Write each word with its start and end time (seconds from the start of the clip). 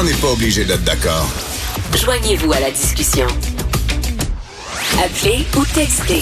On 0.00 0.04
n'est 0.04 0.14
pas 0.14 0.30
obligé 0.30 0.64
d'être 0.64 0.84
d'accord. 0.84 1.26
Joignez-vous 1.96 2.52
à 2.52 2.60
la 2.60 2.70
discussion. 2.70 3.26
Appelez 5.02 5.44
ou 5.56 5.64
textez. 5.74 6.20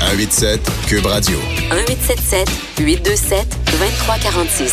187 0.00 0.58
Cube 0.86 1.04
Radio. 1.04 1.38
1877 1.70 2.48
827 2.80 3.46
2346. 3.72 4.72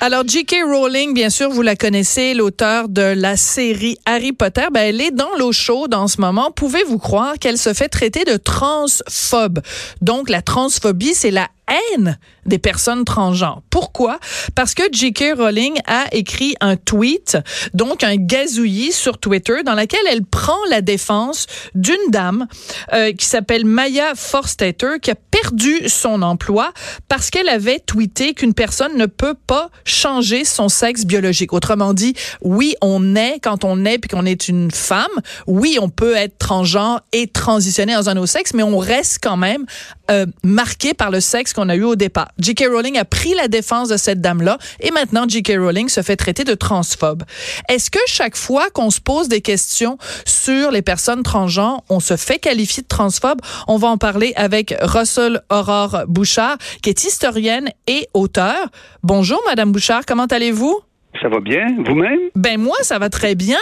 Alors, 0.00 0.24
J.K. 0.28 0.56
Rowling, 0.62 1.14
bien 1.14 1.30
sûr, 1.30 1.48
vous 1.48 1.62
la 1.62 1.74
connaissez, 1.74 2.34
l'auteur 2.34 2.90
de 2.90 3.00
la 3.00 3.38
série 3.38 3.96
Harry 4.04 4.32
Potter. 4.32 4.66
Ben, 4.70 4.82
elle 4.82 5.00
est 5.00 5.10
dans 5.10 5.34
l'eau 5.38 5.52
chaude 5.52 5.94
en 5.94 6.06
ce 6.06 6.20
moment. 6.20 6.50
Pouvez-vous 6.50 6.98
croire 6.98 7.38
qu'elle 7.40 7.56
se 7.56 7.72
fait 7.72 7.88
traiter 7.88 8.24
de 8.24 8.36
transphobe? 8.36 9.60
Donc, 10.02 10.28
la 10.28 10.42
transphobie, 10.42 11.14
c'est 11.14 11.30
la 11.30 11.48
haine 11.92 12.18
des 12.46 12.58
personnes 12.58 13.04
transgenres. 13.04 13.62
Pourquoi? 13.70 14.18
Parce 14.54 14.74
que 14.74 14.82
J.K. 14.90 15.34
Rowling 15.36 15.78
a 15.86 16.06
écrit 16.12 16.54
un 16.60 16.76
tweet, 16.76 17.38
donc 17.74 18.02
un 18.04 18.16
gazouillis 18.16 18.92
sur 18.92 19.18
Twitter, 19.18 19.62
dans 19.64 19.74
lequel 19.74 20.00
elle 20.10 20.24
prend 20.24 20.58
la 20.70 20.80
défense 20.80 21.46
d'une 21.74 21.96
dame 22.10 22.46
euh, 22.92 23.12
qui 23.12 23.26
s'appelle 23.26 23.64
Maya 23.64 24.14
Forstater, 24.14 24.98
qui 25.00 25.10
a 25.10 25.14
perdu 25.14 25.88
son 25.88 26.22
emploi 26.22 26.72
parce 27.08 27.30
qu'elle 27.30 27.48
avait 27.48 27.80
tweeté 27.80 28.34
qu'une 28.34 28.54
personne 28.54 28.96
ne 28.96 29.06
peut 29.06 29.34
pas 29.46 29.70
changer 29.84 30.44
son 30.44 30.68
sexe 30.68 31.04
biologique. 31.04 31.52
Autrement 31.52 31.94
dit, 31.94 32.14
oui, 32.40 32.74
on 32.80 33.14
est 33.14 33.40
quand 33.42 33.64
on 33.64 33.84
est 33.84 33.98
puis 33.98 34.08
qu'on 34.08 34.26
est 34.26 34.48
une 34.48 34.70
femme. 34.70 35.06
Oui, 35.46 35.78
on 35.80 35.88
peut 35.88 36.16
être 36.16 36.38
transgenre 36.38 37.00
et 37.12 37.26
transitionner 37.26 37.94
dans 37.94 38.08
un 38.08 38.16
autre 38.16 38.32
sexe, 38.32 38.54
mais 38.54 38.62
on 38.62 38.78
reste 38.78 39.18
quand 39.22 39.36
même 39.36 39.66
euh, 40.10 40.26
marqué 40.42 40.94
par 40.94 41.10
le 41.10 41.20
sexe 41.20 41.52
qu'on 41.58 41.68
a 41.68 41.74
eu 41.74 41.82
au 41.82 41.96
départ. 41.96 42.28
J.K. 42.38 42.66
Rowling 42.70 42.98
a 42.98 43.04
pris 43.04 43.34
la 43.34 43.48
défense 43.48 43.88
de 43.88 43.96
cette 43.96 44.20
dame-là 44.20 44.58
et 44.78 44.92
maintenant 44.92 45.24
J.K. 45.26 45.54
Rowling 45.58 45.88
se 45.88 46.02
fait 46.02 46.14
traiter 46.14 46.44
de 46.44 46.54
transphobe. 46.54 47.24
Est-ce 47.68 47.90
que 47.90 47.98
chaque 48.06 48.36
fois 48.36 48.70
qu'on 48.70 48.90
se 48.90 49.00
pose 49.00 49.28
des 49.28 49.40
questions 49.40 49.98
sur 50.24 50.70
les 50.70 50.82
personnes 50.82 51.24
transgenres, 51.24 51.82
on 51.88 51.98
se 51.98 52.16
fait 52.16 52.38
qualifier 52.38 52.84
de 52.84 52.88
transphobe? 52.88 53.40
On 53.66 53.76
va 53.76 53.88
en 53.88 53.98
parler 53.98 54.32
avec 54.36 54.72
Russell 54.82 55.42
Aurore 55.50 56.04
Bouchard, 56.06 56.58
qui 56.80 56.90
est 56.90 57.04
historienne 57.04 57.70
et 57.88 58.06
auteur. 58.14 58.68
Bonjour, 59.02 59.42
Madame 59.46 59.72
Bouchard, 59.72 60.06
comment 60.06 60.26
allez-vous? 60.26 60.78
Ça 61.20 61.28
va 61.28 61.40
bien, 61.40 61.66
vous-même? 61.84 62.20
Ben 62.36 62.60
moi, 62.60 62.76
ça 62.82 63.00
va 63.00 63.10
très 63.10 63.34
bien. 63.34 63.58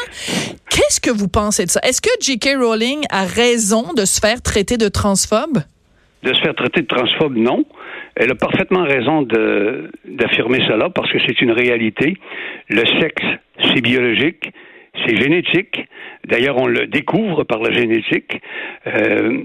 Qu'est-ce 0.69 1.00
que 1.00 1.10
vous 1.10 1.28
pensez 1.28 1.64
de 1.64 1.70
ça? 1.70 1.81
Est-ce 1.83 2.03
que 2.03 2.10
J.K. 2.20 2.56
Rowling 2.58 3.06
a 3.08 3.25
raison 3.25 3.94
de 3.94 4.05
se 4.05 4.20
faire 4.20 4.42
traiter 4.42 4.77
de 4.77 4.88
transphobe? 4.88 5.62
De 6.22 6.34
se 6.34 6.41
faire 6.41 6.55
traiter 6.55 6.83
de 6.83 6.86
transphobe, 6.86 7.36
non. 7.36 7.64
Elle 8.17 8.31
a 8.31 8.34
parfaitement 8.34 8.84
raison 8.84 9.22
d'affirmer 9.22 10.59
cela 10.67 10.89
parce 10.91 11.11
que 11.12 11.19
c'est 11.27 11.41
une 11.41 11.53
réalité. 11.53 12.17
Le 12.69 12.84
sexe, 13.00 13.25
c'est 13.61 13.81
biologique, 13.81 14.50
c'est 15.06 15.17
génétique. 15.17 15.87
D'ailleurs, 16.25 16.56
on 16.59 16.67
le 16.67 16.87
découvre 16.87 17.44
par 17.44 17.61
la 17.61 17.70
génétique. 17.70 18.41
Euh, 18.87 19.44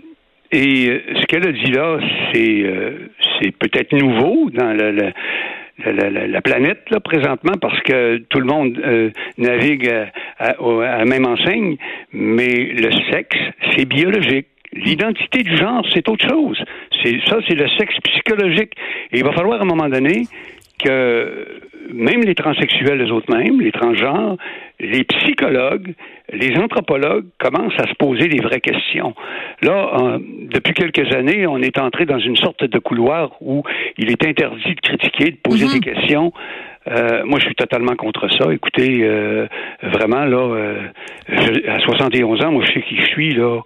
et 0.52 1.02
ce 1.16 1.25
qu'elle 1.27 1.47
a 1.47 1.52
dit 1.52 1.72
là, 1.72 1.99
c'est 2.33 2.64
euh, 2.64 3.09
peut-être 3.59 3.94
nouveau 3.94 4.49
dans 4.49 4.73
la, 4.73 4.92
la 4.92 5.11
la, 5.86 6.27
la, 6.27 6.42
planète 6.42 6.89
là 6.89 6.99
présentement 6.99 7.53
parce 7.59 7.80
que 7.81 8.17
tout 8.30 8.39
le 8.39 8.45
monde 8.45 8.80
euh, 8.86 9.09
navigue 9.38 9.89
à, 9.89 10.11
à, 10.38 10.49
à, 10.52 10.97
la 10.99 11.05
même 11.05 11.25
enseigne, 11.25 11.77
mais 12.14 12.72
le 12.73 12.92
sexe, 13.11 13.38
c'est 13.75 13.86
biologique. 13.86 14.47
L'identité 14.73 15.44
du 15.44 15.55
genre, 15.58 15.86
c'est 15.94 16.08
autre 16.08 16.27
chose. 16.27 16.64
C'est 17.03 17.19
ça, 17.27 17.38
c'est 17.47 17.55
le 17.55 17.67
sexe 17.77 17.95
psychologique. 18.03 18.73
Et 19.11 19.19
il 19.19 19.23
va 19.23 19.33
falloir 19.33 19.59
à 19.59 19.64
un 19.64 19.67
moment 19.67 19.89
donné 19.89 20.23
que 20.83 21.61
même 21.94 22.22
les 22.22 22.36
transsexuels 22.36 22.97
les 22.97 23.11
autres 23.11 23.33
mêmes, 23.33 23.59
les 23.61 23.72
transgenres, 23.72 24.38
les 24.80 25.03
psychologues, 25.03 25.94
les 26.31 26.58
anthropologues 26.58 27.25
commencent 27.38 27.80
à 27.80 27.88
se 27.88 27.94
poser 27.95 28.27
des 28.27 28.42
vraies 28.42 28.61
questions. 28.61 29.14
Là, 29.61 30.17
depuis 30.19 30.73
quelques 30.73 31.14
années, 31.14 31.45
on 31.48 31.58
est 31.58 31.77
entré 31.77 32.05
dans 32.05 32.20
une 32.20 32.38
sorte 32.38 32.64
de 32.64 32.80
couloir 32.80 33.32
où 33.42 33.64
il 33.98 34.09
est 34.09 34.26
interdit 34.26 34.76
de 34.76 34.82
critiquer, 34.82 35.32
de 35.32 35.38
poser 35.38 35.65
mhm. 35.65 35.73
des 35.73 35.80
questions. 35.80 36.33
Euh, 36.88 37.23
moi, 37.26 37.39
je 37.39 37.45
suis 37.45 37.55
totalement 37.55 37.95
contre 37.95 38.27
ça. 38.32 38.52
Écoutez, 38.52 39.02
euh, 39.03 39.48
vraiment, 39.83 40.26
là, 40.26 40.38
euh, 40.38 40.88
à 41.67 41.80
71 41.80 42.43
ans, 42.43 42.52
moi, 42.52 42.64
je 42.65 42.73
sais 42.73 42.82
qui 42.82 42.98
je 42.98 43.05
suis, 43.05 43.33
là. 43.33 43.61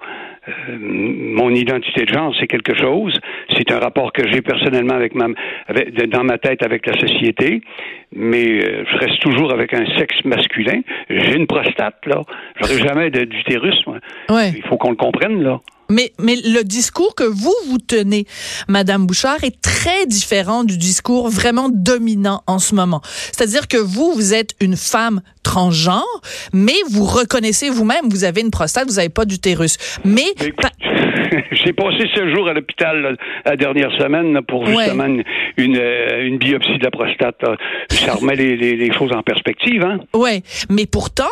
Euh, 0.47 0.77
mon 0.79 1.49
identité 1.49 2.05
de 2.05 2.13
genre, 2.13 2.33
c'est 2.39 2.47
quelque 2.47 2.75
chose. 2.75 3.19
C'est 3.57 3.71
un 3.71 3.79
rapport 3.79 4.13
que 4.13 4.29
j'ai 4.31 4.41
personnellement 4.41 4.95
avec 4.95 5.15
ma, 5.15 5.27
avec, 5.67 5.93
dans 6.09 6.23
ma 6.23 6.37
tête 6.37 6.63
avec 6.63 6.85
la 6.85 6.93
société, 6.99 7.61
mais 8.15 8.63
euh, 8.63 8.85
je 8.89 8.97
reste 8.97 9.19
toujours 9.21 9.51
avec 9.53 9.73
un 9.73 9.85
sexe 9.97 10.23
masculin. 10.23 10.81
J'ai 11.09 11.35
une 11.35 11.47
prostate, 11.47 12.05
là. 12.05 12.21
J'aurai 12.59 12.77
jamais 12.77 13.09
d'utérus, 13.09 13.75
moi. 13.87 13.97
Il 14.55 14.63
faut 14.63 14.77
qu'on 14.77 14.91
le 14.91 14.95
comprenne, 14.95 15.41
là. 15.41 15.59
Mais, 15.89 16.11
mais 16.19 16.35
le 16.35 16.63
discours 16.63 17.15
que 17.15 17.23
vous, 17.23 17.53
vous 17.67 17.77
tenez, 17.77 18.25
Madame 18.67 19.05
Bouchard, 19.05 19.43
est 19.43 19.61
très 19.61 20.05
différent 20.05 20.63
du 20.63 20.77
discours 20.77 21.29
vraiment 21.29 21.69
dominant 21.69 22.41
en 22.47 22.59
ce 22.59 22.75
moment. 22.75 23.01
C'est-à-dire 23.03 23.67
que 23.67 23.77
vous, 23.77 24.13
vous 24.13 24.33
êtes 24.33 24.55
une 24.59 24.75
femme 24.75 25.21
transgenre, 25.43 26.21
mais 26.53 26.75
vous 26.89 27.05
reconnaissez 27.05 27.69
vous-même, 27.69 28.09
vous 28.09 28.23
avez 28.23 28.41
une 28.41 28.51
prostate, 28.51 28.87
vous 28.87 28.95
n'avez 28.95 29.09
pas 29.09 29.25
d'utérus. 29.25 29.77
Mais... 30.03 30.33
J'ai 31.51 31.73
passé 31.73 32.07
ce 32.13 32.33
jour 32.33 32.47
à 32.47 32.53
l'hôpital 32.53 33.17
la 33.45 33.55
dernière 33.55 33.91
semaine 33.97 34.41
pour 34.47 34.65
justement 34.65 35.05
une, 35.57 35.77
euh, 35.77 36.25
une, 36.25 36.37
biopsie 36.37 36.77
de 36.77 36.83
la 36.83 36.91
prostate. 36.91 37.41
Ça 37.89 38.13
remet 38.13 38.35
les, 38.35 38.55
les, 38.55 38.75
les 38.75 38.93
choses 38.93 39.11
en 39.11 39.23
perspective. 39.23 39.83
Hein? 39.83 39.99
Oui, 40.13 40.43
mais 40.69 40.85
pourtant, 40.85 41.23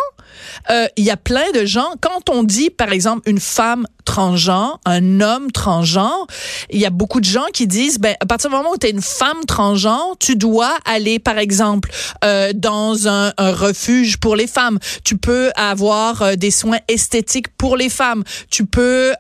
euh, 0.69 0.88
il 0.97 1.03
y 1.03 1.11
a 1.11 1.17
plein 1.17 1.51
de 1.53 1.66
gens, 1.66 1.94
quand 2.01 2.29
on 2.29 2.44
dit, 2.44 2.69
par 2.69 2.91
exemple, 2.91 3.29
une 3.29 3.39
femme 3.39 3.85
transgenre, 4.05 4.79
un 4.85 5.21
homme 5.21 5.51
transgenre, 5.51 6.27
il 6.69 6.79
y 6.79 6.85
a 6.85 6.89
beaucoup 6.89 7.19
de 7.19 7.25
gens 7.25 7.45
qui 7.53 7.67
disent, 7.67 7.99
ben, 7.99 8.16
à 8.19 8.25
partir 8.25 8.49
du 8.49 8.55
moment 8.55 8.72
où 8.72 8.77
tu 8.77 8.88
es 8.88 8.91
une 8.91 9.01
femme 9.01 9.45
transgenre, 9.47 10.16
tu 10.19 10.35
dois 10.35 10.75
aller, 10.85 11.19
par 11.19 11.38
exemple, 11.38 11.89
euh, 12.23 12.51
dans 12.53 13.07
un, 13.07 13.31
refuge 13.38 14.17
pour 14.17 14.35
les 14.35 14.47
femmes. 14.47 14.79
Tu 15.03 15.17
peux 15.17 15.51
avoir 15.55 16.22
euh, 16.22 16.35
des 16.35 16.51
soins 16.51 16.79
esthétiques 16.88 17.47
pour 17.57 17.77
les 17.77 17.89
femmes. 17.89 18.23
Tu 18.49 18.66
peux 18.66 19.13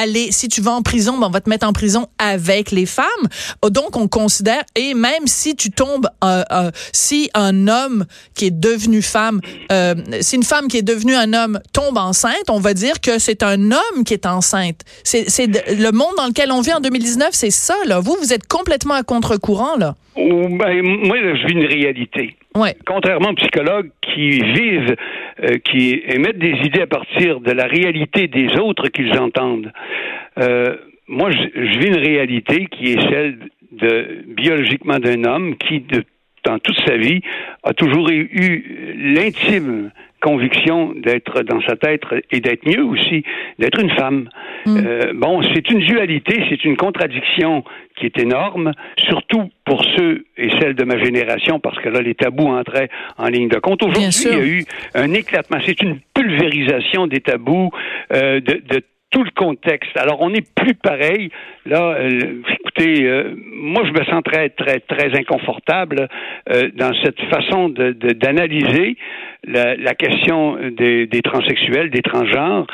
aller, 0.00 0.32
si 0.32 0.48
tu 0.48 0.60
vas 0.60 0.72
en 0.72 0.82
prison, 0.82 1.18
ben, 1.18 1.26
on 1.28 1.30
va 1.30 1.40
te 1.40 1.48
mettre 1.48 1.66
en 1.66 1.72
prison 1.72 2.06
avec 2.18 2.70
les 2.70 2.86
femmes. 2.86 3.06
Donc, 3.70 3.96
on 3.96 4.08
considère, 4.08 4.62
et 4.74 4.94
même 4.94 5.26
si 5.26 5.56
tu 5.56 5.70
tombes, 5.70 6.08
euh, 6.24 6.70
si 6.92 7.30
un 7.34 7.68
homme 7.68 8.04
qui 8.34 8.46
est 8.46 8.50
devenu 8.50 9.02
femme, 9.02 9.40
si 10.20 10.36
une 10.36 10.42
femme 10.42 10.68
qui 10.68 10.78
est 10.78 10.82
devenue 10.82 11.14
un 11.14 11.32
homme 11.32 11.60
tombe 11.72 11.98
enceinte, 11.98 12.48
on 12.48 12.60
va 12.60 12.74
dire 12.74 13.00
que 13.00 13.18
c'est 13.18 13.42
un 13.42 13.70
homme 13.70 14.04
qui 14.04 14.14
est 14.14 14.26
enceinte. 14.26 14.80
C'est 15.04 15.46
le 15.46 15.90
monde 15.90 16.14
dans 16.16 16.26
lequel 16.26 16.52
on 16.52 16.60
vit 16.60 16.72
en 16.72 16.80
2019, 16.80 17.30
c'est 17.32 17.50
ça. 17.50 17.74
Là. 17.86 18.00
Vous, 18.00 18.16
vous 18.20 18.32
êtes 18.32 18.46
complètement 18.46 18.94
à 18.94 19.02
contre-courant. 19.02 19.76
là. 19.76 19.94
Ben, 20.16 20.82
moi, 20.82 21.16
je 21.18 21.46
vis 21.46 21.52
une 21.52 21.66
réalité. 21.66 22.36
Contrairement 22.84 23.30
aux 23.30 23.34
psychologues 23.34 23.90
qui 24.02 24.40
vivent, 24.40 24.96
euh, 25.44 25.58
qui 25.64 26.02
émettent 26.06 26.38
des 26.38 26.54
idées 26.64 26.82
à 26.82 26.86
partir 26.86 27.40
de 27.40 27.52
la 27.52 27.64
réalité 27.64 28.26
des 28.26 28.58
autres 28.58 28.88
qu'ils 28.88 29.16
entendent, 29.18 29.72
euh, 30.38 30.76
moi, 31.06 31.30
je, 31.30 31.78
vis 31.78 31.86
une 31.86 31.98
réalité 31.98 32.66
qui 32.66 32.92
est 32.92 33.10
celle 33.10 33.38
de 33.72 34.24
biologiquement 34.26 34.98
d'un 34.98 35.24
homme 35.24 35.56
qui, 35.56 35.84
dans 36.44 36.58
toute 36.58 36.78
sa 36.86 36.96
vie, 36.96 37.20
a 37.62 37.72
toujours 37.72 38.08
eu 38.10 38.94
l'intime 38.96 39.90
conviction 40.20 40.94
d'être 40.94 41.42
dans 41.42 41.60
sa 41.62 41.76
tête 41.76 42.02
et 42.30 42.40
d'être 42.40 42.66
mieux 42.66 42.84
aussi, 42.84 43.24
d'être 43.58 43.80
une 43.80 43.90
femme. 43.90 44.28
Mm. 44.66 44.76
Euh, 44.76 45.12
bon, 45.14 45.42
c'est 45.54 45.70
une 45.70 45.80
dualité, 45.80 46.44
c'est 46.48 46.64
une 46.64 46.76
contradiction 46.76 47.64
qui 47.96 48.06
est 48.06 48.18
énorme, 48.18 48.72
surtout 48.98 49.50
pour 49.64 49.84
ceux 49.96 50.24
et 50.36 50.50
celles 50.58 50.74
de 50.74 50.84
ma 50.84 50.98
génération, 51.02 51.60
parce 51.60 51.78
que 51.78 51.88
là, 51.88 52.00
les 52.00 52.14
tabous 52.14 52.48
entraient 52.48 52.88
en 53.18 53.28
ligne 53.28 53.48
de 53.48 53.58
compte. 53.58 53.82
Aujourd'hui, 53.82 54.24
il 54.24 54.30
y 54.30 54.40
a 54.40 54.46
eu 54.46 54.64
un 54.94 55.12
éclatement, 55.12 55.58
c'est 55.64 55.80
une 55.82 55.98
pulvérisation 56.14 57.06
des 57.06 57.20
tabous, 57.20 57.70
euh, 58.12 58.40
de, 58.40 58.62
de 58.68 58.82
tout 59.10 59.24
le 59.24 59.30
contexte. 59.30 59.96
Alors, 59.96 60.20
on 60.20 60.30
n'est 60.30 60.44
plus 60.54 60.74
pareil. 60.74 61.30
Là, 61.66 61.96
euh, 61.98 62.42
écoutez, 62.60 63.04
euh, 63.04 63.34
moi, 63.52 63.82
je 63.84 63.92
me 63.92 64.04
sens 64.04 64.22
très, 64.24 64.50
très, 64.50 64.80
très 64.80 65.18
inconfortable 65.18 66.08
euh, 66.48 66.70
dans 66.74 66.92
cette 67.02 67.20
façon 67.22 67.68
d'analyser 67.68 68.96
de, 69.46 69.52
la, 69.52 69.74
la, 69.76 69.94
question 69.94 70.58
des, 70.70 71.06
des 71.06 71.22
transsexuels, 71.22 71.90
des 71.90 72.02
transgenres. 72.02 72.66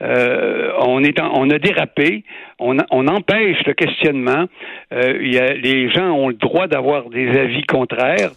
on, 0.00 1.02
est 1.02 1.20
on 1.20 1.50
a 1.50 1.58
dérapé, 1.58 2.22
on, 2.58 2.76
on 2.90 3.06
empêche 3.08 3.58
le 3.66 3.74
questionnement. 3.74 4.46
Euh, 4.92 5.18
il 5.20 5.34
y 5.34 5.38
a, 5.38 5.54
les 5.54 5.90
gens 5.90 6.10
ont 6.12 6.28
le 6.28 6.34
droit 6.34 6.66
d'avoir 6.66 7.08
des 7.10 7.28
avis 7.38 7.62
contraires. 7.64 8.30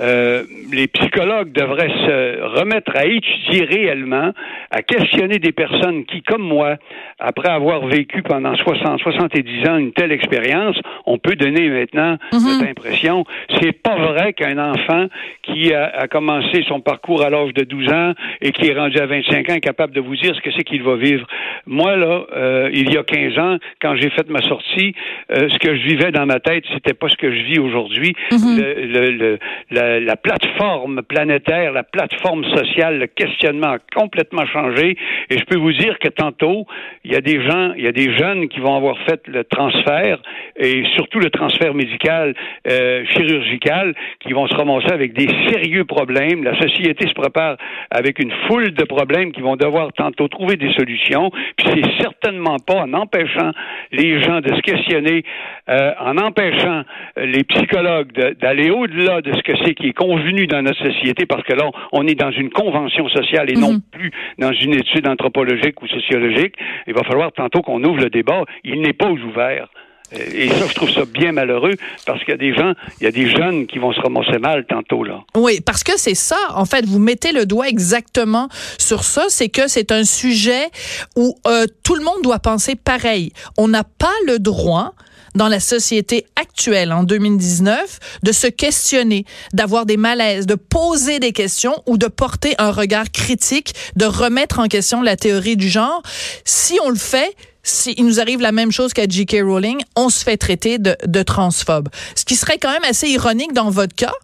Euh, 0.00 0.44
les 0.72 0.86
psychologues 0.88 1.52
devraient 1.52 1.88
se 1.88 2.58
remettre 2.60 2.92
à 2.96 3.04
étudier 3.04 3.64
réellement, 3.64 4.32
à 4.70 4.82
questionner 4.82 5.38
des 5.38 5.52
personnes 5.52 6.04
qui, 6.04 6.22
comme 6.22 6.42
moi, 6.42 6.76
après 7.18 7.48
avoir 7.48 7.86
vécu 7.86 8.22
pendant 8.22 8.54
60, 8.56 9.00
70 9.00 9.68
ans 9.68 9.76
une 9.76 9.92
telle 9.92 10.12
expérience, 10.12 10.76
on 11.06 11.18
peut 11.18 11.34
donner 11.36 11.68
maintenant 11.68 12.16
Mhm. 12.32 12.40
cette 12.40 12.68
impression. 12.70 13.24
C'est 13.60 13.72
pas 13.72 13.96
vrai 13.96 14.32
qu'un 14.32 14.58
enfant 14.58 15.06
qui 15.42 15.72
a, 15.74 15.86
a 15.86 16.06
commencé 16.08 16.62
son 16.68 16.80
parcours 16.80 17.22
à 17.22 17.30
l'âge 17.30 17.52
de 17.54 17.64
12 17.64 17.88
ans 17.92 18.12
et 18.40 18.52
qui 18.52 18.68
est 18.68 18.74
rendu 18.78 18.98
à 18.98 19.06
25 19.06 19.50
ans 19.50 19.54
est 19.54 19.60
capable 19.60 19.92
de 19.94 20.00
vous 20.00 20.16
dire 20.16 20.34
ce 20.34 20.40
que 20.40 20.50
c'est 20.56 20.64
qu'il 20.64 20.82
va 20.82 20.96
vivre. 20.96 21.26
Moi, 21.66 21.96
là, 21.96 22.22
euh, 22.36 22.70
il 22.72 22.92
y 22.92 22.96
a 22.96 23.02
15 23.02 23.38
ans, 23.38 23.56
quand 23.80 23.94
j'ai 23.96 24.10
fait 24.10 24.28
ma 24.28 24.40
sortie, 24.42 24.94
euh, 25.32 25.48
ce 25.48 25.58
que 25.58 25.76
je 25.76 25.82
vivais 25.82 26.10
dans 26.12 26.26
ma 26.26 26.40
tête, 26.40 26.64
c'était 26.72 26.94
pas 26.94 27.08
ce 27.08 27.16
que 27.16 27.30
je 27.30 27.42
vis 27.44 27.58
aujourd'hui. 27.58 28.14
le, 28.58 28.86
le- 28.86 29.10
le- 29.10 29.38
la, 29.70 30.00
la 30.00 30.16
plateforme 30.16 31.02
planétaire, 31.02 31.72
la 31.72 31.82
plateforme 31.82 32.44
sociale, 32.44 32.98
le 32.98 33.06
questionnement 33.06 33.72
a 33.72 33.78
complètement 33.94 34.46
changé. 34.46 34.96
Et 35.30 35.38
je 35.38 35.44
peux 35.44 35.58
vous 35.58 35.72
dire 35.72 35.98
que 35.98 36.08
tantôt, 36.08 36.66
il 37.04 37.12
y 37.12 37.16
a 37.16 37.20
des 37.20 37.40
gens, 37.46 37.72
il 37.76 37.84
y 37.84 37.86
a 37.86 37.92
des 37.92 38.16
jeunes 38.16 38.48
qui 38.48 38.60
vont 38.60 38.76
avoir 38.76 38.98
fait 39.06 39.20
le 39.26 39.44
transfert 39.44 40.18
et 40.56 40.84
surtout 40.96 41.18
le 41.18 41.30
transfert 41.30 41.74
médical, 41.74 42.34
euh, 42.70 43.04
chirurgical, 43.06 43.94
qui 44.20 44.32
vont 44.32 44.46
se 44.46 44.54
ramasser 44.54 44.90
avec 44.92 45.12
des 45.12 45.28
sérieux 45.50 45.84
problèmes. 45.84 46.44
La 46.44 46.58
société 46.60 47.06
se 47.08 47.14
prépare 47.14 47.56
avec 47.90 48.18
une 48.18 48.32
foule 48.46 48.72
de 48.72 48.84
problèmes 48.84 49.32
qui 49.32 49.40
vont 49.40 49.56
devoir 49.56 49.92
tantôt 49.92 50.28
trouver 50.28 50.56
des 50.56 50.72
solutions. 50.74 51.30
Puis 51.56 51.66
c'est 51.74 52.02
certainement 52.02 52.56
pas 52.58 52.76
en 52.82 52.92
empêchant 52.92 53.50
les 53.92 54.22
gens 54.22 54.40
de 54.40 54.54
se 54.54 54.60
questionner, 54.60 55.24
euh, 55.68 55.92
en 56.00 56.16
empêchant 56.18 56.82
les 57.16 57.44
psychologues 57.44 58.12
d'aller 58.40 58.70
au-delà 58.70 59.20
de 59.20 59.32
ce 59.34 59.42
que 59.42 59.52
c'est 59.64 59.74
qui 59.74 59.88
est 59.88 59.92
convenu 59.92 60.46
dans 60.46 60.62
notre 60.62 60.84
société, 60.84 61.26
parce 61.26 61.42
que 61.42 61.54
là, 61.54 61.70
on 61.92 62.06
est 62.06 62.14
dans 62.14 62.30
une 62.30 62.50
convention 62.50 63.08
sociale 63.08 63.50
et 63.50 63.54
non 63.54 63.80
plus 63.92 64.10
dans 64.38 64.52
une 64.52 64.74
étude 64.74 65.06
anthropologique 65.08 65.80
ou 65.82 65.86
sociologique. 65.86 66.54
Il 66.86 66.94
va 66.94 67.04
falloir 67.04 67.32
tantôt 67.32 67.62
qu'on 67.62 67.82
ouvre 67.84 68.00
le 68.00 68.10
débat. 68.10 68.44
Il 68.64 68.80
n'est 68.80 68.92
pas 68.92 69.10
ouvert. 69.10 69.68
Et 70.12 70.48
ça, 70.48 70.66
je 70.68 70.74
trouve 70.74 70.90
ça 70.90 71.04
bien 71.04 71.32
malheureux 71.32 71.74
parce 72.06 72.20
qu'il 72.20 72.30
y 72.30 72.32
a 72.32 72.38
des 72.38 72.54
gens, 72.54 72.72
il 73.00 73.04
y 73.04 73.06
a 73.06 73.10
des 73.10 73.30
jeunes 73.30 73.66
qui 73.66 73.78
vont 73.78 73.92
se 73.92 74.00
ramasser 74.00 74.38
mal 74.38 74.64
tantôt, 74.66 75.04
là. 75.04 75.20
Oui, 75.36 75.60
parce 75.60 75.84
que 75.84 75.92
c'est 75.96 76.14
ça, 76.14 76.38
en 76.54 76.64
fait, 76.64 76.86
vous 76.86 76.98
mettez 76.98 77.32
le 77.32 77.44
doigt 77.44 77.68
exactement 77.68 78.48
sur 78.78 79.04
ça, 79.04 79.24
c'est 79.28 79.48
que 79.48 79.68
c'est 79.68 79.92
un 79.92 80.04
sujet 80.04 80.68
où 81.16 81.36
euh, 81.46 81.66
tout 81.82 81.94
le 81.94 82.02
monde 82.02 82.22
doit 82.22 82.38
penser 82.38 82.74
pareil. 82.74 83.32
On 83.58 83.68
n'a 83.68 83.84
pas 83.84 84.14
le 84.26 84.38
droit 84.38 84.94
dans 85.34 85.48
la 85.48 85.60
société 85.60 86.26
actuelle, 86.36 86.92
en 86.92 87.04
2019, 87.04 88.00
de 88.22 88.32
se 88.32 88.46
questionner, 88.46 89.24
d'avoir 89.52 89.86
des 89.86 89.96
malaises, 89.96 90.46
de 90.46 90.54
poser 90.54 91.20
des 91.20 91.32
questions 91.32 91.76
ou 91.86 91.96
de 91.98 92.06
porter 92.06 92.54
un 92.58 92.70
regard 92.70 93.10
critique, 93.10 93.74
de 93.96 94.04
remettre 94.04 94.58
en 94.58 94.66
question 94.66 95.02
la 95.02 95.16
théorie 95.16 95.56
du 95.56 95.68
genre. 95.68 96.02
Si 96.44 96.78
on 96.84 96.88
le 96.88 96.96
fait, 96.96 97.34
s'il 97.68 98.04
nous 98.04 98.20
arrive 98.20 98.40
la 98.40 98.52
même 98.52 98.72
chose 98.72 98.92
qu'à 98.92 99.06
J.K. 99.08 99.42
Rowling, 99.42 99.78
on 99.96 100.08
se 100.08 100.24
fait 100.24 100.36
traiter 100.36 100.78
de, 100.78 100.96
de 101.06 101.22
transphobe. 101.22 101.88
Ce 102.14 102.24
qui 102.24 102.36
serait 102.36 102.58
quand 102.58 102.72
même 102.72 102.84
assez 102.88 103.08
ironique 103.08 103.52
dans 103.52 103.70
votre 103.70 103.94
cas, 103.94 104.14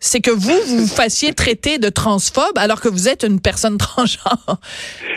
c'est 0.00 0.20
que 0.20 0.30
vous, 0.30 0.38
vous 0.66 0.78
vous 0.82 0.86
fassiez 0.94 1.32
traiter 1.34 1.78
de 1.78 1.88
transphobe 1.88 2.56
alors 2.56 2.80
que 2.80 2.88
vous 2.88 3.08
êtes 3.08 3.24
une 3.24 3.40
personne 3.40 3.76
transgenre. 3.88 4.58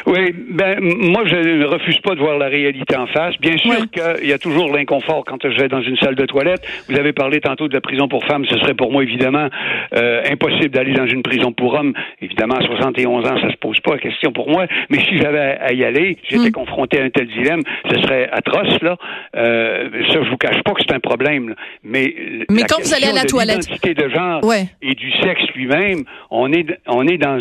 Oui, 0.07 0.33
ben 0.51 0.79
moi 0.81 1.21
je 1.25 1.35
ne 1.35 1.65
refuse 1.65 1.99
pas 1.99 2.15
de 2.15 2.19
voir 2.19 2.37
la 2.37 2.47
réalité 2.47 2.95
en 2.95 3.07
face. 3.07 3.35
Bien 3.39 3.57
sûr 3.57 3.71
Ouais. 3.71 4.17
qu'il 4.19 4.27
y 4.29 4.33
a 4.33 4.37
toujours 4.39 4.75
l'inconfort 4.75 5.23
quand 5.25 5.37
je 5.43 5.55
vais 5.61 5.67
dans 5.67 5.81
une 5.81 5.97
salle 5.97 6.15
de 6.15 6.25
toilette. 6.25 6.61
Vous 6.89 6.97
avez 6.97 7.13
parlé 7.13 7.39
tantôt 7.39 7.67
de 7.67 7.73
la 7.73 7.81
prison 7.81 8.07
pour 8.07 8.25
femmes. 8.25 8.45
Ce 8.49 8.57
serait 8.57 8.73
pour 8.73 8.91
moi 8.91 9.03
évidemment 9.03 9.47
euh, 9.95 10.23
impossible 10.29 10.69
d'aller 10.69 10.93
dans 10.93 11.05
une 11.07 11.21
prison 11.23 11.51
pour 11.53 11.73
hommes. 11.75 11.93
Évidemment, 12.21 12.55
à 12.55 12.61
71 12.65 13.25
ans, 13.27 13.39
ça 13.41 13.51
se 13.51 13.57
pose 13.57 13.79
pas 13.81 13.91
la 13.93 13.99
question 13.99 14.31
pour 14.31 14.49
moi. 14.49 14.65
Mais 14.89 14.99
si 14.99 15.17
j'avais 15.19 15.57
à 15.59 15.73
y 15.73 15.83
aller, 15.83 16.17
j'étais 16.29 16.49
Mm. 16.49 16.51
confronté 16.53 16.99
à 16.99 17.03
un 17.03 17.09
tel 17.09 17.27
dilemme, 17.27 17.61
ce 17.89 18.01
serait 18.01 18.29
atroce 18.31 18.81
là. 18.81 18.97
Euh, 19.35 19.89
ça, 20.11 20.23
je 20.23 20.29
vous 20.29 20.37
cache 20.37 20.61
pas 20.63 20.71
que 20.73 20.81
c'est 20.85 20.93
un 20.93 20.99
problème. 20.99 21.49
là. 21.49 21.55
Mais 21.83 22.13
Mais 22.49 22.61
la 22.61 22.67
quand 22.67 22.81
vous 22.81 22.93
allez 22.93 23.07
à 23.07 23.13
la 23.13 23.23
toilette- 23.25 23.67
de 23.83 24.09
genre 24.09 24.43
Ouais. 24.43 24.65
Et 24.81 24.93
du 24.93 25.11
sexe 25.11 25.43
lui-même, 25.55 26.03
on 26.29 26.51
est 26.51 26.65
on 26.87 27.07
est 27.07 27.17
dans 27.17 27.39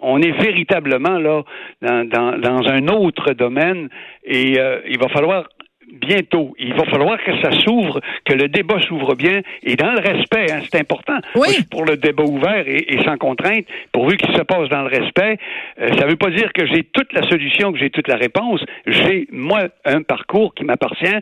on 0.00 0.20
est 0.20 0.32
véritablement 0.32 1.18
là 1.18 1.42
dans, 1.82 2.08
dans, 2.08 2.38
dans 2.38 2.68
un 2.68 2.88
autre 2.88 3.32
domaine 3.32 3.88
et 4.24 4.58
euh, 4.58 4.80
il 4.88 4.98
va 4.98 5.08
falloir 5.08 5.48
bientôt, 5.92 6.54
il 6.58 6.74
va 6.74 6.84
falloir 6.84 7.22
que 7.22 7.40
ça 7.40 7.52
s'ouvre, 7.52 8.00
que 8.24 8.34
le 8.34 8.48
débat 8.48 8.80
s'ouvre 8.82 9.14
bien 9.14 9.40
et 9.62 9.76
dans 9.76 9.92
le 9.92 10.00
respect, 10.00 10.50
hein, 10.50 10.60
c'est 10.70 10.80
important. 10.80 11.18
Oui. 11.34 11.48
Moi, 11.48 11.56
pour 11.70 11.84
le 11.84 11.96
débat 11.96 12.24
ouvert 12.24 12.66
et, 12.66 12.94
et 12.94 13.04
sans 13.04 13.16
contrainte, 13.16 13.64
pourvu 13.92 14.16
qu'il 14.16 14.34
se 14.34 14.42
passe 14.42 14.68
dans 14.68 14.82
le 14.82 14.88
respect. 14.88 15.38
Euh, 15.80 15.88
ça 15.98 16.04
ne 16.04 16.10
veut 16.10 16.16
pas 16.16 16.30
dire 16.30 16.52
que 16.52 16.66
j'ai 16.66 16.84
toute 16.84 17.12
la 17.12 17.22
solution, 17.28 17.72
que 17.72 17.78
j'ai 17.78 17.90
toute 17.90 18.08
la 18.08 18.16
réponse. 18.16 18.64
J'ai, 18.86 19.28
moi, 19.30 19.68
un 19.84 20.02
parcours 20.02 20.54
qui 20.54 20.64
m'appartient. 20.64 21.20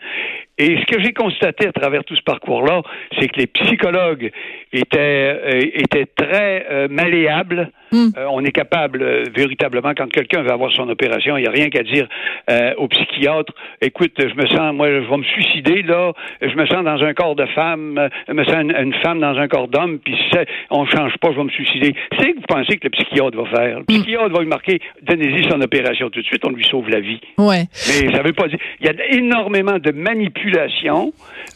Et 0.56 0.78
ce 0.78 0.86
que 0.86 1.02
j'ai 1.02 1.12
constaté 1.12 1.66
à 1.66 1.72
travers 1.72 2.04
tout 2.04 2.14
ce 2.14 2.22
parcours-là, 2.22 2.82
c'est 3.18 3.28
que 3.28 3.40
les 3.40 3.48
psychologues 3.48 4.30
étaient, 4.72 5.40
euh, 5.44 5.60
étaient 5.74 6.06
très 6.06 6.66
euh, 6.70 6.88
malléables. 6.88 7.70
Hmm. 7.90 8.10
Euh, 8.16 8.26
on 8.30 8.44
est 8.44 8.52
capable, 8.52 9.04
véritablement, 9.34 9.92
quand 9.96 10.08
quelqu'un 10.10 10.42
veut 10.42 10.52
avoir 10.52 10.72
son 10.72 10.88
opération, 10.88 11.36
il 11.36 11.42
n'y 11.42 11.48
a 11.48 11.50
rien 11.50 11.70
qu'à 11.70 11.82
dire 11.82 12.08
au 12.76 12.88
psychiatre, 12.88 13.52
écoute, 13.80 14.12
je 14.18 14.34
me 14.34 14.46
sens, 14.46 14.74
moi, 14.74 14.88
je 14.88 15.08
vais 15.08 15.16
me 15.16 15.24
suicider, 15.24 15.82
là, 15.82 16.12
je 16.40 16.54
me 16.54 16.66
sens 16.66 16.84
dans 16.84 17.02
un 17.02 17.14
corps 17.14 17.34
de 17.34 17.46
femme, 17.46 18.08
je 18.28 18.32
me 18.32 18.44
sens 18.44 18.56
une, 18.56 18.74
une 18.76 18.94
femme 18.94 19.20
dans 19.20 19.36
un 19.38 19.48
corps 19.48 19.68
d'homme, 19.68 19.98
puis 19.98 20.14
on 20.70 20.84
change 20.86 21.16
pas, 21.18 21.30
je 21.32 21.36
vais 21.36 21.44
me 21.44 21.50
suicider. 21.50 21.94
C'est 22.18 22.32
que 22.32 22.36
vous 22.36 22.46
pensez 22.46 22.76
que 22.76 22.84
le 22.84 22.90
psychiatre 22.90 23.36
va 23.36 23.46
faire. 23.46 23.78
Le 23.78 23.84
psychiatre 23.84 24.28
va 24.28 24.40
lui 24.40 24.48
marquer, 24.48 24.80
donnez-y 25.02 25.48
son 25.50 25.60
opération 25.60 26.10
tout 26.10 26.20
de 26.20 26.26
suite, 26.26 26.44
on 26.46 26.50
lui 26.50 26.64
sauve 26.64 26.88
la 26.90 27.00
vie. 27.00 27.20
Ouais. 27.38 27.64
Mais 27.88 28.12
ça 28.14 28.22
veut 28.22 28.32
pas 28.32 28.48
dire. 28.48 28.58
Il 28.80 28.86
y 28.86 28.88
a 28.88 29.16
énormément 29.16 29.78
de 29.78 29.90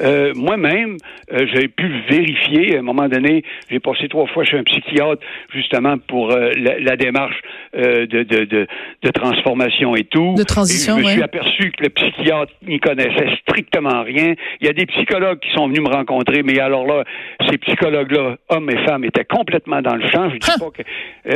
Euh, 0.00 0.32
Moi-même, 0.34 0.96
euh, 1.32 1.46
j'ai 1.52 1.68
pu 1.68 1.88
vérifier. 2.08 2.76
À 2.76 2.78
un 2.80 2.82
moment 2.82 3.08
donné, 3.08 3.42
j'ai 3.70 3.80
passé 3.80 4.08
trois 4.08 4.26
fois 4.26 4.44
chez 4.44 4.58
un 4.58 4.62
psychiatre 4.64 5.22
justement 5.52 5.96
pour 5.98 6.30
euh, 6.30 6.50
la, 6.56 6.78
la 6.78 6.96
démarche 6.96 7.40
euh, 7.76 8.06
de, 8.06 8.22
de, 8.22 8.44
de, 8.44 8.66
de 9.02 9.10
transformation 9.10 9.96
et 9.96 10.04
tout. 10.04 10.34
De 10.36 10.44
transition, 10.44 10.96
Et 10.98 11.00
je 11.00 11.04
me 11.04 11.08
suis 11.10 11.18
ouais. 11.18 11.24
aperçu 11.24 11.70
que 11.72 11.82
le 11.84 11.90
psychiatre 11.90 12.52
n'y 12.66 12.78
connaissait 12.80 13.36
strictement 13.42 14.02
rien. 14.02 14.34
Il 14.60 14.66
y 14.66 14.70
a 14.70 14.72
des 14.72 14.86
psychologues 14.86 15.40
qui 15.40 15.50
sont 15.52 15.66
venus 15.68 15.80
me 15.82 15.88
rencontrer, 15.92 16.42
mais 16.42 16.58
alors 16.60 16.86
là, 16.86 17.04
ces 17.50 17.58
psychologues-là, 17.58 18.36
hommes 18.50 18.70
et 18.70 18.78
femmes, 18.86 19.04
étaient 19.04 19.24
complètement 19.24 19.82
dans 19.82 19.96
le 19.96 20.06
champ. 20.08 20.30
Je 20.30 20.36
dis 20.36 20.48
Hein? 20.48 20.54
pas 20.58 20.70
que 20.70 20.82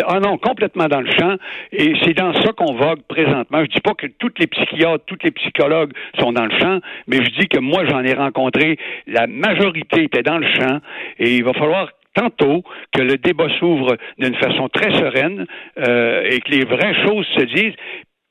ah 0.07 0.21
non, 0.21 0.39
complètement 0.39 0.89
dans 0.89 1.01
le 1.01 1.11
champ. 1.11 1.37
Et 1.73 1.93
c'est 2.03 2.15
dans 2.15 2.33
ça 2.35 2.53
qu'on 2.57 2.75
vogue 2.75 3.03
présentement. 3.09 3.61
Je 3.65 3.71
dis 3.71 3.81
pas 3.81 3.95
que 3.95 4.07
tous 4.07 4.31
les 4.39 4.47
psychiatres, 4.47 5.05
tous 5.07 5.19
les 5.23 5.31
psychologues 5.33 5.93
sont 6.19 6.33
dans 6.33 6.47
le 6.47 6.59
champ, 6.59 6.79
mais 7.07 7.19
je 7.19 7.31
dis 7.41 7.42
que 7.47 7.59
moi, 7.59 7.85
j'en 7.87 8.03
ai 8.03 8.15
rencontré, 8.15 8.79
la 9.07 9.27
majorité 9.27 10.05
était 10.05 10.23
dans 10.23 10.39
le 10.39 10.47
champ, 10.55 10.79
et 11.19 11.37
il 11.37 11.45
va 11.45 11.53
falloir 11.53 11.91
tantôt 12.15 12.63
que 12.93 13.03
le 13.03 13.17
débat 13.17 13.49
s'ouvre 13.59 13.97
d'une 14.19 14.35
façon 14.35 14.69
très 14.69 14.91
sereine 14.99 15.47
euh, 15.79 16.29
et 16.31 16.41
que 16.41 16.51
les 16.51 16.65
vraies 16.65 16.95
choses 17.07 17.27
se 17.37 17.45
disent 17.45 17.75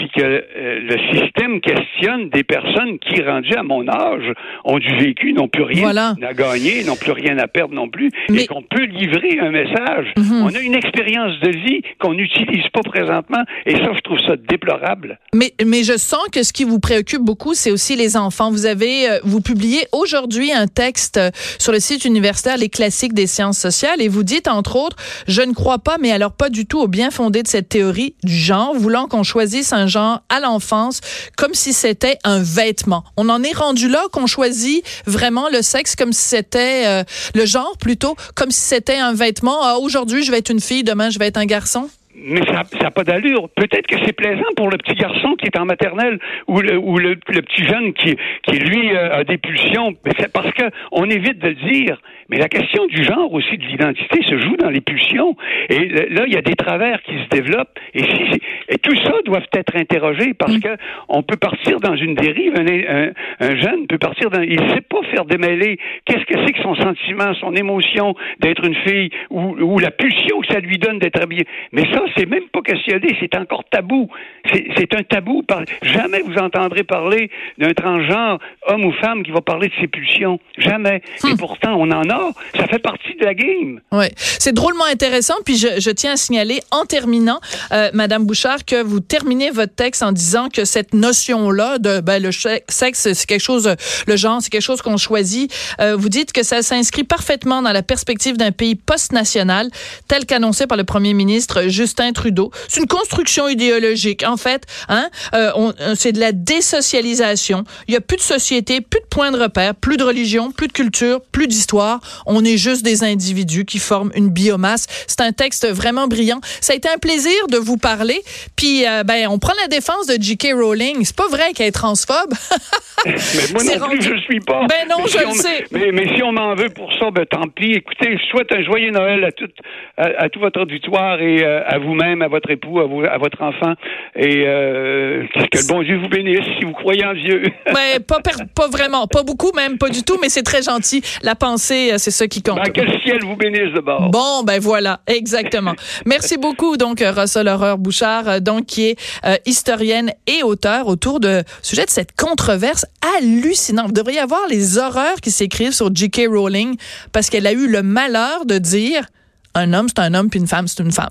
puis 0.01 0.09
que 0.15 0.21
euh, 0.25 0.79
le 0.81 0.97
système 1.19 1.61
questionne 1.61 2.29
des 2.29 2.43
personnes 2.43 2.97
qui, 2.99 3.21
rendues 3.21 3.53
à 3.55 3.61
mon 3.63 3.87
âge, 3.87 4.33
ont 4.65 4.79
du 4.79 4.95
vécu, 4.97 5.33
n'ont 5.33 5.47
plus 5.47 5.63
rien 5.63 5.81
Voilà. 5.83 6.15
à 6.27 6.33
gagner, 6.33 6.83
n'ont 6.83 6.95
plus 6.95 7.11
rien 7.11 7.37
à 7.37 7.47
perdre 7.47 7.73
non 7.75 7.87
plus, 7.89 8.09
Mais- 8.29 8.35
Mhm. 8.35 8.39
et 8.39 8.47
qu'on 8.47 8.63
peut 8.63 8.83
livrer 8.85 9.39
un 9.39 9.51
message. 9.51 10.13
On 10.17 10.53
a 10.55 10.59
une 10.59 10.73
expérience 10.73 11.39
de 11.41 11.49
vie 11.49 11.81
qu'on 11.99 12.13
n'utilise 12.15 12.67
pas 12.73 12.81
présentement, 12.81 13.43
et 13.65 13.75
ça, 13.75 13.91
je 13.95 13.99
trouve 14.01 14.19
ça 14.25 14.35
déplorable. 14.35 15.19
Mais, 15.35 15.53
mais 15.63 15.83
je 15.83 15.97
sens 15.97 16.23
que 16.31 16.41
ce 16.43 16.51
qui 16.53 16.63
vous 16.63 16.79
préoccupe 16.79 17.21
beaucoup, 17.21 17.53
c'est 17.53 17.71
aussi 17.71 17.95
les 17.95 18.17
enfants. 18.17 18.49
Vous 18.49 18.65
avez, 18.65 19.09
euh, 19.09 19.19
vous 19.23 19.41
publiez 19.41 19.81
aujourd'hui 19.91 20.51
un 20.51 20.67
texte 20.67 21.17
euh, 21.17 21.29
sur 21.59 21.71
le 21.71 21.79
site 21.79 22.05
universitaire 22.05 22.57
Les 22.57 22.69
classiques 22.69 23.13
des 23.13 23.27
sciences 23.27 23.57
sociales 23.59 24.01
et 24.01 24.07
vous 24.07 24.23
dites, 24.23 24.47
entre 24.47 24.75
autres, 24.77 24.97
je 25.27 25.41
ne 25.41 25.53
crois 25.53 25.79
pas, 25.79 25.97
mais 26.01 26.11
alors 26.11 26.33
pas 26.33 26.49
du 26.49 26.65
tout 26.65 26.79
au 26.79 26.87
bien 26.87 27.11
fondé 27.11 27.43
de 27.43 27.47
cette 27.47 27.69
théorie 27.69 28.15
du 28.23 28.33
genre, 28.33 28.73
voulant 28.75 29.07
qu'on 29.07 29.23
choisisse 29.23 29.73
un 29.73 29.87
à 29.97 30.39
l'enfance 30.39 31.01
comme 31.37 31.53
si 31.53 31.73
c'était 31.73 32.17
un 32.23 32.41
vêtement. 32.41 33.03
On 33.17 33.29
en 33.29 33.43
est 33.43 33.55
rendu 33.55 33.89
là 33.89 34.03
qu'on 34.11 34.27
choisit 34.27 34.83
vraiment 35.05 35.49
le 35.49 35.61
sexe 35.61 35.95
comme 35.95 36.13
si 36.13 36.27
c'était 36.27 36.85
euh, 36.85 37.03
le 37.35 37.45
genre 37.45 37.77
plutôt 37.79 38.15
comme 38.35 38.51
si 38.51 38.61
c'était 38.61 38.97
un 38.97 39.13
vêtement. 39.13 39.59
Ah, 39.61 39.77
aujourd'hui, 39.79 40.23
je 40.23 40.31
vais 40.31 40.39
être 40.39 40.51
une 40.51 40.59
fille, 40.59 40.83
demain, 40.83 41.09
je 41.09 41.19
vais 41.19 41.27
être 41.27 41.37
un 41.37 41.45
garçon. 41.45 41.89
Mais 42.15 42.41
ça 42.45 42.63
n'a 42.81 42.91
pas 42.91 43.03
d'allure. 43.03 43.49
Peut-être 43.55 43.87
que 43.87 43.95
c'est 44.05 44.13
plaisant 44.13 44.43
pour 44.55 44.69
le 44.69 44.77
petit 44.77 44.95
garçon 44.95 45.35
qui 45.35 45.47
est 45.47 45.57
en 45.57 45.65
maternelle 45.65 46.19
ou 46.47 46.61
le, 46.61 47.15
petit 47.15 47.63
jeune 47.63 47.93
qui, 47.93 48.15
qui 48.43 48.57
lui, 48.57 48.95
euh, 48.95 49.19
a 49.19 49.23
des 49.23 49.37
pulsions. 49.37 49.95
Mais 50.05 50.11
c'est 50.19 50.31
parce 50.31 50.51
que 50.51 50.63
on 50.91 51.05
évite 51.05 51.39
de 51.39 51.51
dire. 51.51 52.01
Mais 52.31 52.37
la 52.37 52.47
question 52.47 52.87
du 52.87 53.03
genre 53.03 53.31
aussi 53.33 53.57
de 53.57 53.65
l'identité 53.65 54.23
se 54.23 54.37
joue 54.37 54.55
dans 54.55 54.69
les 54.69 54.79
pulsions. 54.79 55.35
Et 55.69 55.89
là, 55.89 56.23
il 56.25 56.33
y 56.33 56.37
a 56.37 56.41
des 56.41 56.55
travers 56.55 57.01
qui 57.03 57.11
se 57.11 57.27
développent. 57.27 57.77
Et, 57.93 58.03
si, 58.03 58.41
et 58.69 58.77
tout 58.77 58.95
ça 59.03 59.11
doit 59.25 59.41
être 59.53 59.75
interrogé 59.75 60.33
parce 60.33 60.55
mm. 60.55 60.61
que 60.61 60.77
on 61.09 61.23
peut 61.23 61.35
partir 61.35 61.81
dans 61.81 61.97
une 61.97 62.15
dérive. 62.15 62.53
Un, 62.55 63.11
un, 63.45 63.55
jeune 63.57 63.85
peut 63.87 63.97
partir 63.97 64.29
dans. 64.29 64.41
Il 64.41 64.59
sait 64.71 64.81
pas 64.81 65.01
faire 65.11 65.25
démêler. 65.25 65.77
Qu'est-ce 66.05 66.23
que 66.23 66.45
c'est 66.45 66.53
que 66.53 66.61
son 66.61 66.75
sentiment, 66.75 67.33
son 67.33 67.53
émotion 67.53 68.15
d'être 68.39 68.63
une 68.63 68.75
fille 68.75 69.09
ou, 69.29 69.57
ou, 69.59 69.79
la 69.79 69.91
pulsion 69.91 70.39
que 70.39 70.53
ça 70.53 70.61
lui 70.61 70.77
donne 70.77 70.99
d'être 70.99 71.21
habillé? 71.21 71.45
Mais 71.73 71.83
ça, 71.91 72.01
c'est 72.15 72.29
même 72.29 72.47
pas 72.53 72.61
questionné. 72.61 73.13
C'est 73.19 73.35
encore 73.35 73.65
tabou. 73.65 74.09
C'est 74.53 74.95
un 74.95 75.03
tabou. 75.03 75.43
Jamais 75.81 76.21
vous 76.21 76.37
entendrez 76.37 76.83
parler 76.83 77.29
d'un 77.57 77.73
transgenre, 77.73 78.39
homme 78.67 78.85
ou 78.85 78.93
femme, 78.93 79.23
qui 79.23 79.31
va 79.31 79.41
parler 79.41 79.67
de 79.67 79.73
ses 79.81 79.87
pulsions. 79.87 80.39
Jamais. 80.57 81.01
Et 81.25 81.33
hmm. 81.33 81.37
pourtant, 81.37 81.75
on 81.77 81.91
en 81.91 82.09
a. 82.09 82.20
Ça 82.55 82.67
fait 82.67 82.79
partie 82.79 83.15
de 83.19 83.25
la 83.25 83.33
game. 83.33 83.79
Oui. 83.91 84.05
C'est 84.39 84.53
drôlement 84.53 84.85
intéressant. 84.85 85.35
Puis 85.45 85.57
je, 85.57 85.79
je, 85.79 85.89
tiens 85.91 86.13
à 86.13 86.17
signaler, 86.17 86.61
en 86.71 86.85
terminant, 86.85 87.39
euh, 87.71 87.89
Madame 87.93 88.25
Bouchard, 88.25 88.65
que 88.65 88.81
vous 88.81 88.99
terminez 88.99 89.51
votre 89.51 89.75
texte 89.75 90.03
en 90.03 90.11
disant 90.11 90.49
que 90.49 90.65
cette 90.65 90.93
notion-là 90.93 91.77
de 91.77 91.99
ben, 91.99 92.21
le 92.21 92.31
sexe, 92.31 93.13
c'est 93.13 93.25
quelque 93.25 93.41
chose, 93.41 93.73
le 94.07 94.15
genre, 94.15 94.41
c'est 94.41 94.49
quelque 94.49 94.61
chose 94.61 94.81
qu'on 94.81 94.97
choisit. 94.97 95.53
Euh, 95.79 95.95
vous 95.95 96.09
dites 96.09 96.31
que 96.31 96.43
ça 96.43 96.61
s'inscrit 96.61 97.03
parfaitement 97.03 97.61
dans 97.61 97.71
la 97.71 97.83
perspective 97.83 98.37
d'un 98.37 98.51
pays 98.51 98.75
post-national, 98.75 99.69
tel 100.07 100.25
qu'annoncé 100.25 100.67
par 100.67 100.77
le 100.77 100.83
premier 100.83 101.13
ministre 101.13 101.63
Justin 101.67 102.11
Trudeau. 102.13 102.51
C'est 102.67 102.81
une 102.81 102.87
construction 102.87 103.47
idéologique. 103.47 104.23
En 104.25 104.37
fait, 104.37 104.65
hein, 104.89 105.09
euh, 105.33 105.51
euh, 105.79 105.95
c'est 105.95 106.11
de 106.11 106.19
la 106.19 106.31
désocialisation. 106.31 107.63
Il 107.87 107.93
y 107.93 107.97
a 107.97 108.01
plus 108.01 108.17
de 108.17 108.21
société, 108.21 108.81
plus 108.81 108.99
de 108.99 109.05
points 109.05 109.31
de 109.31 109.39
repère, 109.39 109.75
plus 109.75 109.97
de 109.97 110.03
religion, 110.03 110.51
plus 110.51 110.67
de 110.67 110.73
culture, 110.73 111.21
plus 111.31 111.47
d'histoire. 111.47 111.99
On 112.25 112.43
est 112.43 112.57
juste 112.57 112.83
des 112.83 113.03
individus 113.03 113.65
qui 113.65 113.79
forment 113.79 114.11
une 114.15 114.29
biomasse. 114.29 114.87
C'est 115.07 115.21
un 115.21 115.31
texte 115.31 115.67
vraiment 115.67 116.07
brillant. 116.07 116.39
Ça 116.61 116.73
a 116.73 116.75
été 116.75 116.89
un 116.89 116.97
plaisir 116.97 117.47
de 117.49 117.57
vous 117.57 117.77
parler. 117.77 118.21
Puis, 118.55 118.85
euh, 118.87 119.03
ben, 119.03 119.27
on 119.29 119.39
prend 119.39 119.53
la 119.61 119.67
défense 119.67 120.07
de 120.07 120.21
J.K. 120.21 120.53
Rowling. 120.53 121.03
C'est 121.03 121.15
pas 121.15 121.27
vrai 121.27 121.53
qu'elle 121.53 121.67
est 121.67 121.71
transphobe. 121.71 122.33
mais 123.05 123.13
moi 123.53 123.63
non 123.63 123.89
plus, 123.89 124.01
je 124.01 124.17
suis 124.21 124.39
pas. 124.39 124.65
Ben 124.67 124.87
non, 124.89 125.05
je 125.07 125.17
le 125.17 125.31
sais. 125.31 125.65
Mais, 125.71 125.91
mais, 125.91 126.15
si 126.15 126.21
on 126.21 126.31
m'en 126.31 126.53
veut 126.55 126.69
pour 126.69 126.91
ça, 126.99 127.09
ben 127.09 127.25
tant 127.25 127.47
pis. 127.47 127.73
Écoutez, 127.73 128.17
je 128.17 128.25
souhaite 128.29 128.51
un 128.51 128.63
joyeux 128.63 128.91
Noël 128.91 129.23
à 129.23 129.31
tout, 129.31 129.49
à, 129.97 130.29
tout 130.29 130.39
votre 130.39 130.61
auditoire 130.61 131.19
et 131.19 131.43
euh, 131.43 131.63
à 131.65 131.79
vous-même, 131.79 132.21
à 132.21 132.27
votre 132.27 132.51
époux, 132.51 132.79
à, 132.79 132.85
vous, 132.85 133.01
à 133.01 133.17
votre 133.17 133.41
enfant. 133.41 133.73
Et 134.15 134.43
euh, 134.45 135.25
que 135.33 135.57
le 135.57 135.67
bon 135.67 135.81
Dieu 135.81 135.97
vous 135.97 136.09
bénisse 136.09 136.45
si 136.59 136.65
vous 136.65 136.73
croyez 136.73 137.05
en 137.05 137.13
Dieu. 137.13 137.43
ben, 137.65 138.03
pas, 138.07 138.19
pas 138.55 138.67
vraiment, 138.67 139.07
pas 139.07 139.23
beaucoup 139.23 139.51
même, 139.55 139.77
pas 139.77 139.89
du 139.89 140.03
tout, 140.03 140.17
mais 140.21 140.29
c'est 140.29 140.43
très 140.43 140.61
gentil. 140.61 141.01
La 141.23 141.35
pensée, 141.35 141.90
euh, 141.91 141.97
c'est 141.97 142.11
ça 142.11 142.27
qui 142.27 142.41
compte. 142.41 142.57
Ben, 142.57 142.71
que 142.71 142.81
le 142.81 142.99
ciel 142.99 143.19
vous 143.23 143.35
bénisse 143.35 143.73
d'abord. 143.73 144.09
Bon, 144.09 144.43
ben 144.43 144.59
voilà, 144.59 145.01
exactement. 145.07 145.73
Merci 146.05 146.37
beaucoup, 146.37 146.77
donc, 146.77 147.03
Russell 147.05 147.47
Horreur 147.47 147.77
Bouchard, 147.77 148.41
donc, 148.41 148.65
qui 148.65 148.89
est 148.89 148.97
historienne 149.45 150.11
et 150.27 150.43
auteur 150.43 150.87
autour 150.87 151.19
de 151.19 151.43
sujet 151.61 151.85
de 151.85 151.89
cette 151.89 152.15
controverse 152.15 152.85
hallucinante. 153.17 153.87
Vous 153.87 153.93
devriez 153.93 154.19
avoir 154.19 154.47
les 154.49 154.77
horreurs 154.77 155.21
qui 155.21 155.31
s'écrivent 155.31 155.73
sur 155.73 155.93
J.K. 155.93 156.27
Rowling 156.29 156.75
parce 157.11 157.29
qu'elle 157.29 157.47
a 157.47 157.51
eu 157.51 157.67
le 157.67 157.83
malheur 157.83 158.45
de 158.45 158.57
dire 158.57 159.05
un 159.53 159.73
homme, 159.73 159.87
c'est 159.89 159.99
un 159.99 160.13
homme, 160.13 160.29
puis 160.29 160.39
une 160.39 160.47
femme, 160.47 160.67
c'est 160.67 160.81
une 160.81 160.91
femme. 160.91 161.09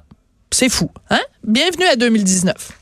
C'est 0.51 0.69
fou, 0.69 0.91
hein? 1.11 1.21
Bienvenue 1.45 1.87
à 1.87 1.97
2019. 1.97 2.80